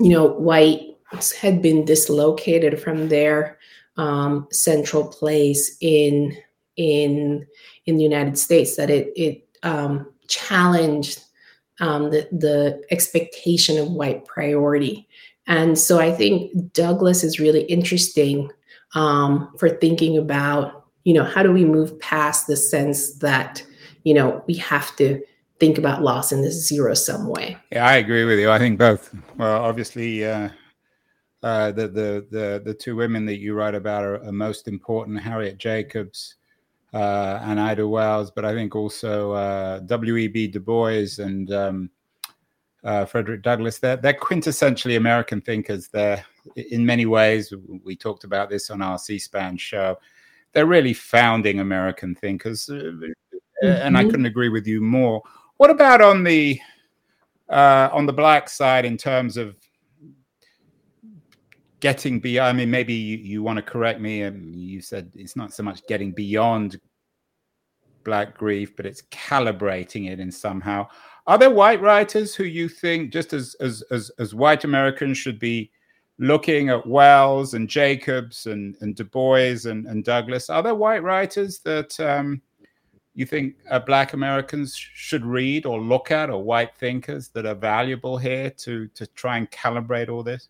[0.00, 3.58] you know whites had been dislocated from their
[3.96, 6.36] um, central place in
[6.76, 7.46] in
[7.86, 8.76] in the United States.
[8.76, 11.20] That it it um, challenged
[11.80, 15.08] um, the the expectation of white priority.
[15.46, 18.50] And so I think Douglass is really interesting
[18.94, 23.62] um, for thinking about you know, how do we move past the sense that,
[24.02, 25.22] you know, we have to
[25.60, 27.56] think about loss in this zero sum way?
[27.70, 28.50] Yeah, I agree with you.
[28.50, 29.14] I think both.
[29.36, 30.48] Well, obviously, uh,
[31.42, 35.20] uh, the, the the the two women that you write about are, are most important:
[35.20, 36.36] Harriet Jacobs
[36.94, 40.48] uh, and Ida Wells, but I think also uh, W.E.B.
[40.48, 41.90] Du Bois and um,
[42.84, 43.78] uh, Frederick Douglass.
[43.78, 45.88] They're they're quintessentially American thinkers.
[45.88, 46.24] They're
[46.56, 47.52] in many ways.
[47.82, 49.96] We talked about this on our C-SPAN show
[50.54, 53.10] they're really founding American thinkers, mm-hmm.
[53.62, 54.10] and I mm-hmm.
[54.10, 55.20] couldn't agree with you more.
[55.58, 56.58] What about on the
[57.50, 59.56] uh, on the black side in terms of
[61.80, 62.48] getting beyond?
[62.48, 65.62] I mean, maybe you, you want to correct me, and you said it's not so
[65.62, 66.80] much getting beyond
[68.04, 70.86] black grief, but it's calibrating it in somehow.
[71.26, 75.38] Are there white writers who you think, just as as as, as white Americans, should
[75.38, 75.70] be
[76.18, 81.02] looking at Wells and Jacobs and, and Du Bois and, and Douglass, are there white
[81.02, 82.40] writers that um,
[83.14, 87.54] you think uh, Black Americans should read or look at, or white thinkers that are
[87.54, 90.48] valuable here to to try and calibrate all this?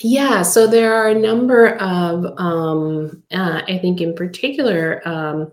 [0.00, 5.50] Yeah, so there are a number of, um, uh, I think, in particular, um,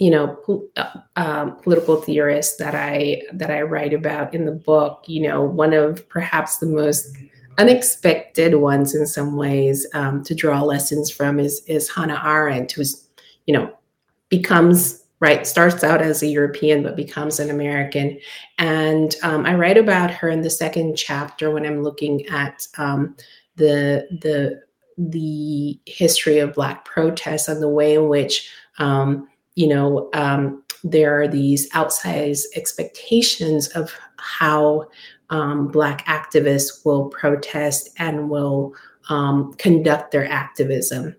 [0.00, 4.52] you know po- uh, um, political theorists that I that I write about in the
[4.52, 5.04] book.
[5.06, 7.16] You know, one of perhaps the most
[7.58, 13.08] unexpected ones in some ways um, to draw lessons from is is Hannah Arendt, who's
[13.46, 13.70] you know
[14.30, 18.18] becomes right starts out as a European but becomes an American,
[18.56, 23.16] and um, I write about her in the second chapter when I'm looking at um,
[23.56, 24.62] the the
[24.96, 29.28] the history of Black protests and the way in which um,
[29.60, 34.88] you know, um, there are these outsized expectations of how
[35.28, 38.72] um, Black activists will protest and will
[39.10, 41.14] um, conduct their activism,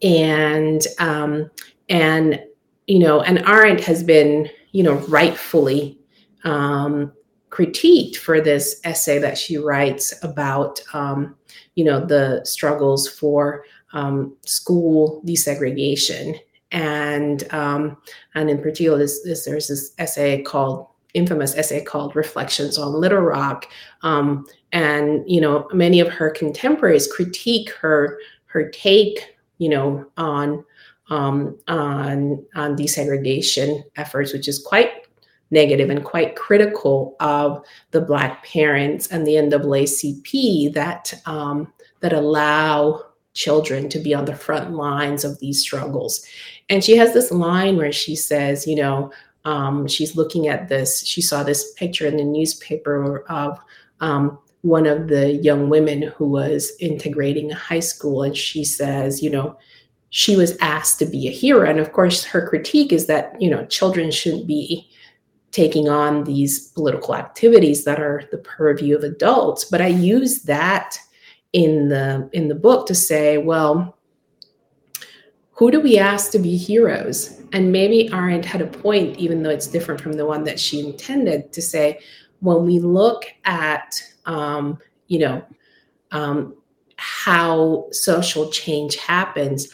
[0.00, 1.50] and um,
[1.90, 2.42] and
[2.86, 5.98] you know, and Arendt has been you know rightfully
[6.44, 7.12] um,
[7.50, 11.36] critiqued for this essay that she writes about um,
[11.74, 13.66] you know the struggles for
[14.46, 16.38] school desegregation
[16.72, 17.96] and um,
[18.34, 23.20] and in particular, this, this, there's this essay called infamous essay called Reflections on Little
[23.20, 23.66] Rock,
[24.02, 30.64] um, and you know many of her contemporaries critique her her take, you know, on
[31.10, 35.06] um, on on desegregation efforts, which is quite
[35.50, 41.70] negative and quite critical of the Black parents and the NAACP that um,
[42.00, 46.24] that allow children to be on the front lines of these struggles.
[46.68, 49.12] And she has this line where she says, you know,
[49.44, 53.58] um, she's looking at this, she saw this picture in the newspaper of
[54.00, 58.22] um, one of the young women who was integrating a high school.
[58.22, 59.56] And she says, you know,
[60.10, 61.68] she was asked to be a hero.
[61.68, 64.88] And of course, her critique is that, you know, children shouldn't be
[65.50, 69.64] taking on these political activities that are the purview of adults.
[69.64, 70.98] But I use that
[71.52, 73.96] in the in the book to say, well,
[75.52, 77.40] who do we ask to be heroes?
[77.52, 80.80] And maybe Arendt had a point, even though it's different from the one that she
[80.80, 82.00] intended, to say,
[82.40, 84.78] when we look at, um,
[85.08, 85.44] you know,
[86.10, 86.56] um,
[86.96, 89.68] how social change happens,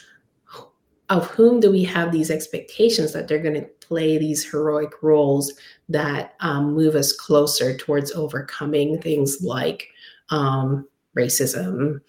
[1.11, 5.55] of whom do we have these expectations that they're going to play these heroic roles
[5.89, 9.89] that um, move us closer towards overcoming things like
[10.29, 10.87] um,
[11.17, 12.01] racism,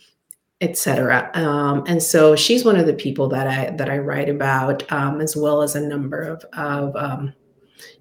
[0.62, 1.32] etc.
[1.34, 5.22] Um, and so she's one of the people that I that I write about, um,
[5.22, 7.34] as well as a number of of um,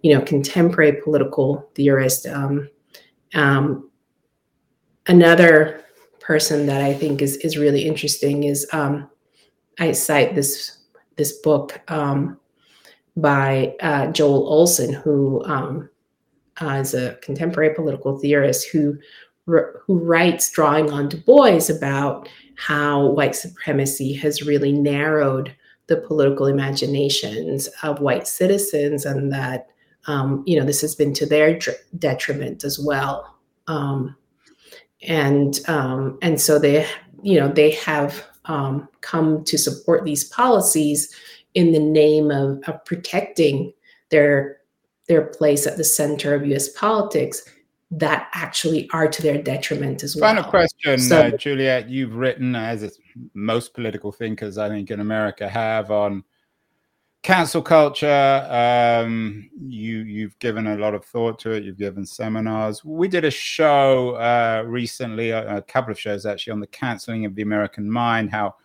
[0.02, 2.26] you know contemporary political theorists.
[2.26, 2.68] Um,
[3.34, 3.90] um,
[5.06, 5.84] another
[6.20, 9.08] person that I think is is really interesting is um,
[9.78, 10.78] I cite this
[11.16, 11.80] this book
[13.16, 18.98] by uh, Joel Olson, who uh, is a contemporary political theorist who
[19.48, 25.54] who writes drawing on Du Bois about how white supremacy has really narrowed
[25.86, 29.68] the political imaginations of white citizens and that
[30.06, 31.58] um, you know this has been to their
[31.98, 33.38] detriment as well
[33.68, 34.14] um,
[35.02, 36.86] and um, and so they
[37.22, 41.14] you know they have um, come to support these policies
[41.54, 43.72] in the name of, of protecting
[44.10, 44.58] their
[45.06, 46.68] their place at the center of U.S.
[46.68, 47.42] politics
[47.90, 50.34] that actually are to their detriment as well.
[50.34, 51.88] Final question, so, uh, Juliet.
[51.88, 52.98] You've written, as
[53.34, 56.22] most political thinkers, I think, in America have on
[57.22, 58.46] cancel culture.
[58.50, 61.64] Um, you you've given a lot of thought to it.
[61.64, 62.84] You've given seminars.
[62.84, 67.24] We did a show uh, recently, a, a, couple of shows actually, on the canceling
[67.24, 68.30] of the American mind.
[68.30, 68.56] How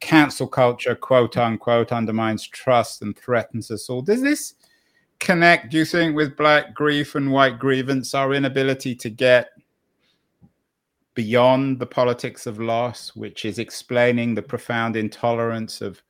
[0.00, 4.00] cancel culture, quote unquote, undermines trust and threatens us all.
[4.00, 4.54] Does this
[5.22, 9.50] connect, do you think, with black grief and white grievance, our inability to get
[11.14, 16.02] beyond the politics of loss, which is explaining the profound intolerance of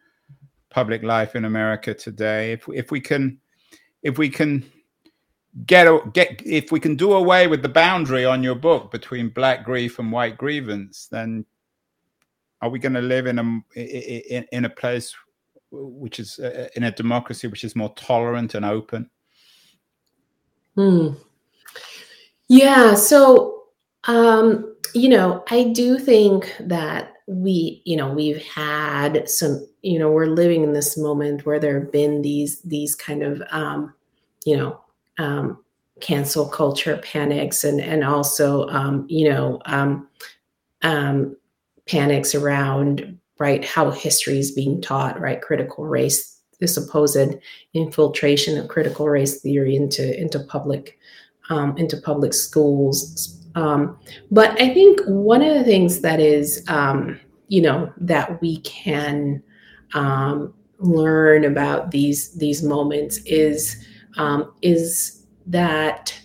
[0.71, 2.53] public life in America today?
[2.53, 3.39] If if we can
[4.03, 4.65] if we can
[5.67, 9.65] get get if we can do away with the boundary on your book between black
[9.65, 11.45] grief and white grievance, then
[12.63, 15.15] are we going to live in a in, in a place
[15.73, 19.11] which is uh, in a democracy which is more tolerant and open?
[20.75, 21.15] Hmm.
[22.49, 22.95] Yeah.
[22.95, 23.65] So,
[24.05, 30.11] um, you know, I do think that we, you know, we've had some, you know,
[30.11, 33.95] we're living in this moment where there have been these these kind of, um,
[34.45, 34.81] you know,
[35.19, 35.63] um,
[36.01, 40.09] cancel culture panics and and also, um, you know, um,
[40.83, 41.37] um,
[41.87, 43.65] panics around right?
[43.65, 45.41] How history is being taught right?
[45.41, 47.35] Critical race the supposed
[47.75, 50.97] infiltration of critical race theory into into public
[51.51, 53.39] um, into public schools.
[53.55, 53.99] Um,
[54.31, 59.43] but i think one of the things that is um, you know that we can
[59.93, 63.85] um, learn about these these moments is
[64.17, 66.19] um, is that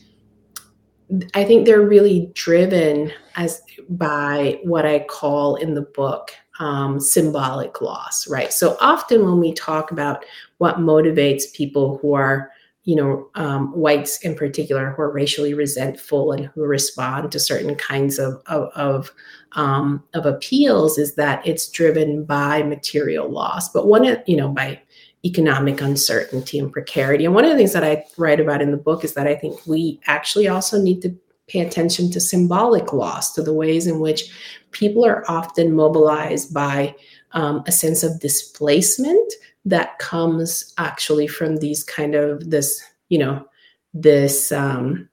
[1.34, 7.82] I think they're really driven as by what I call in the book um, symbolic
[7.82, 8.52] loss, right?
[8.52, 10.26] So often when we talk about
[10.58, 12.52] what motivates people who are,
[12.84, 17.76] you know, um, whites in particular, who are racially resentful and who respond to certain
[17.76, 19.12] kinds of of of,
[19.54, 23.72] um, of appeals, is that it's driven by material loss.
[23.72, 24.82] But one, you know, by
[25.26, 27.26] economic uncertainty and precarity.
[27.26, 29.36] And one of the things that I write about in the book is that I
[29.36, 31.16] think we actually also need to
[31.48, 34.30] pay attention to symbolic loss, to the ways in which
[34.72, 36.94] people are often mobilized by
[37.32, 39.34] um, a sense of displacement
[39.66, 43.46] that comes actually from these kind of this, you know,
[43.94, 45.10] this um,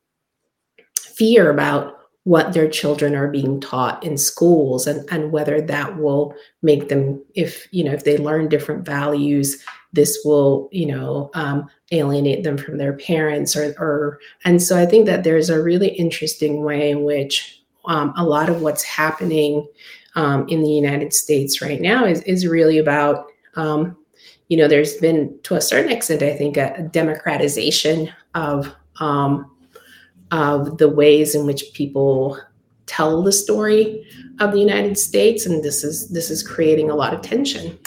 [1.01, 6.35] fear about what their children are being taught in schools and, and whether that will
[6.63, 9.63] make them if you know if they learn different values
[9.93, 14.87] this will you know um, alienate them from their parents or, or and so i
[14.87, 19.67] think that there's a really interesting way in which um, a lot of what's happening
[20.15, 23.97] um, in the united states right now is, is really about um,
[24.49, 29.51] you know there's been to a certain extent i think a, a democratization of um,
[30.31, 32.39] of the ways in which people
[32.87, 34.07] tell the story
[34.41, 35.47] of the united states.
[35.47, 37.79] And this is this is creating a lot of tension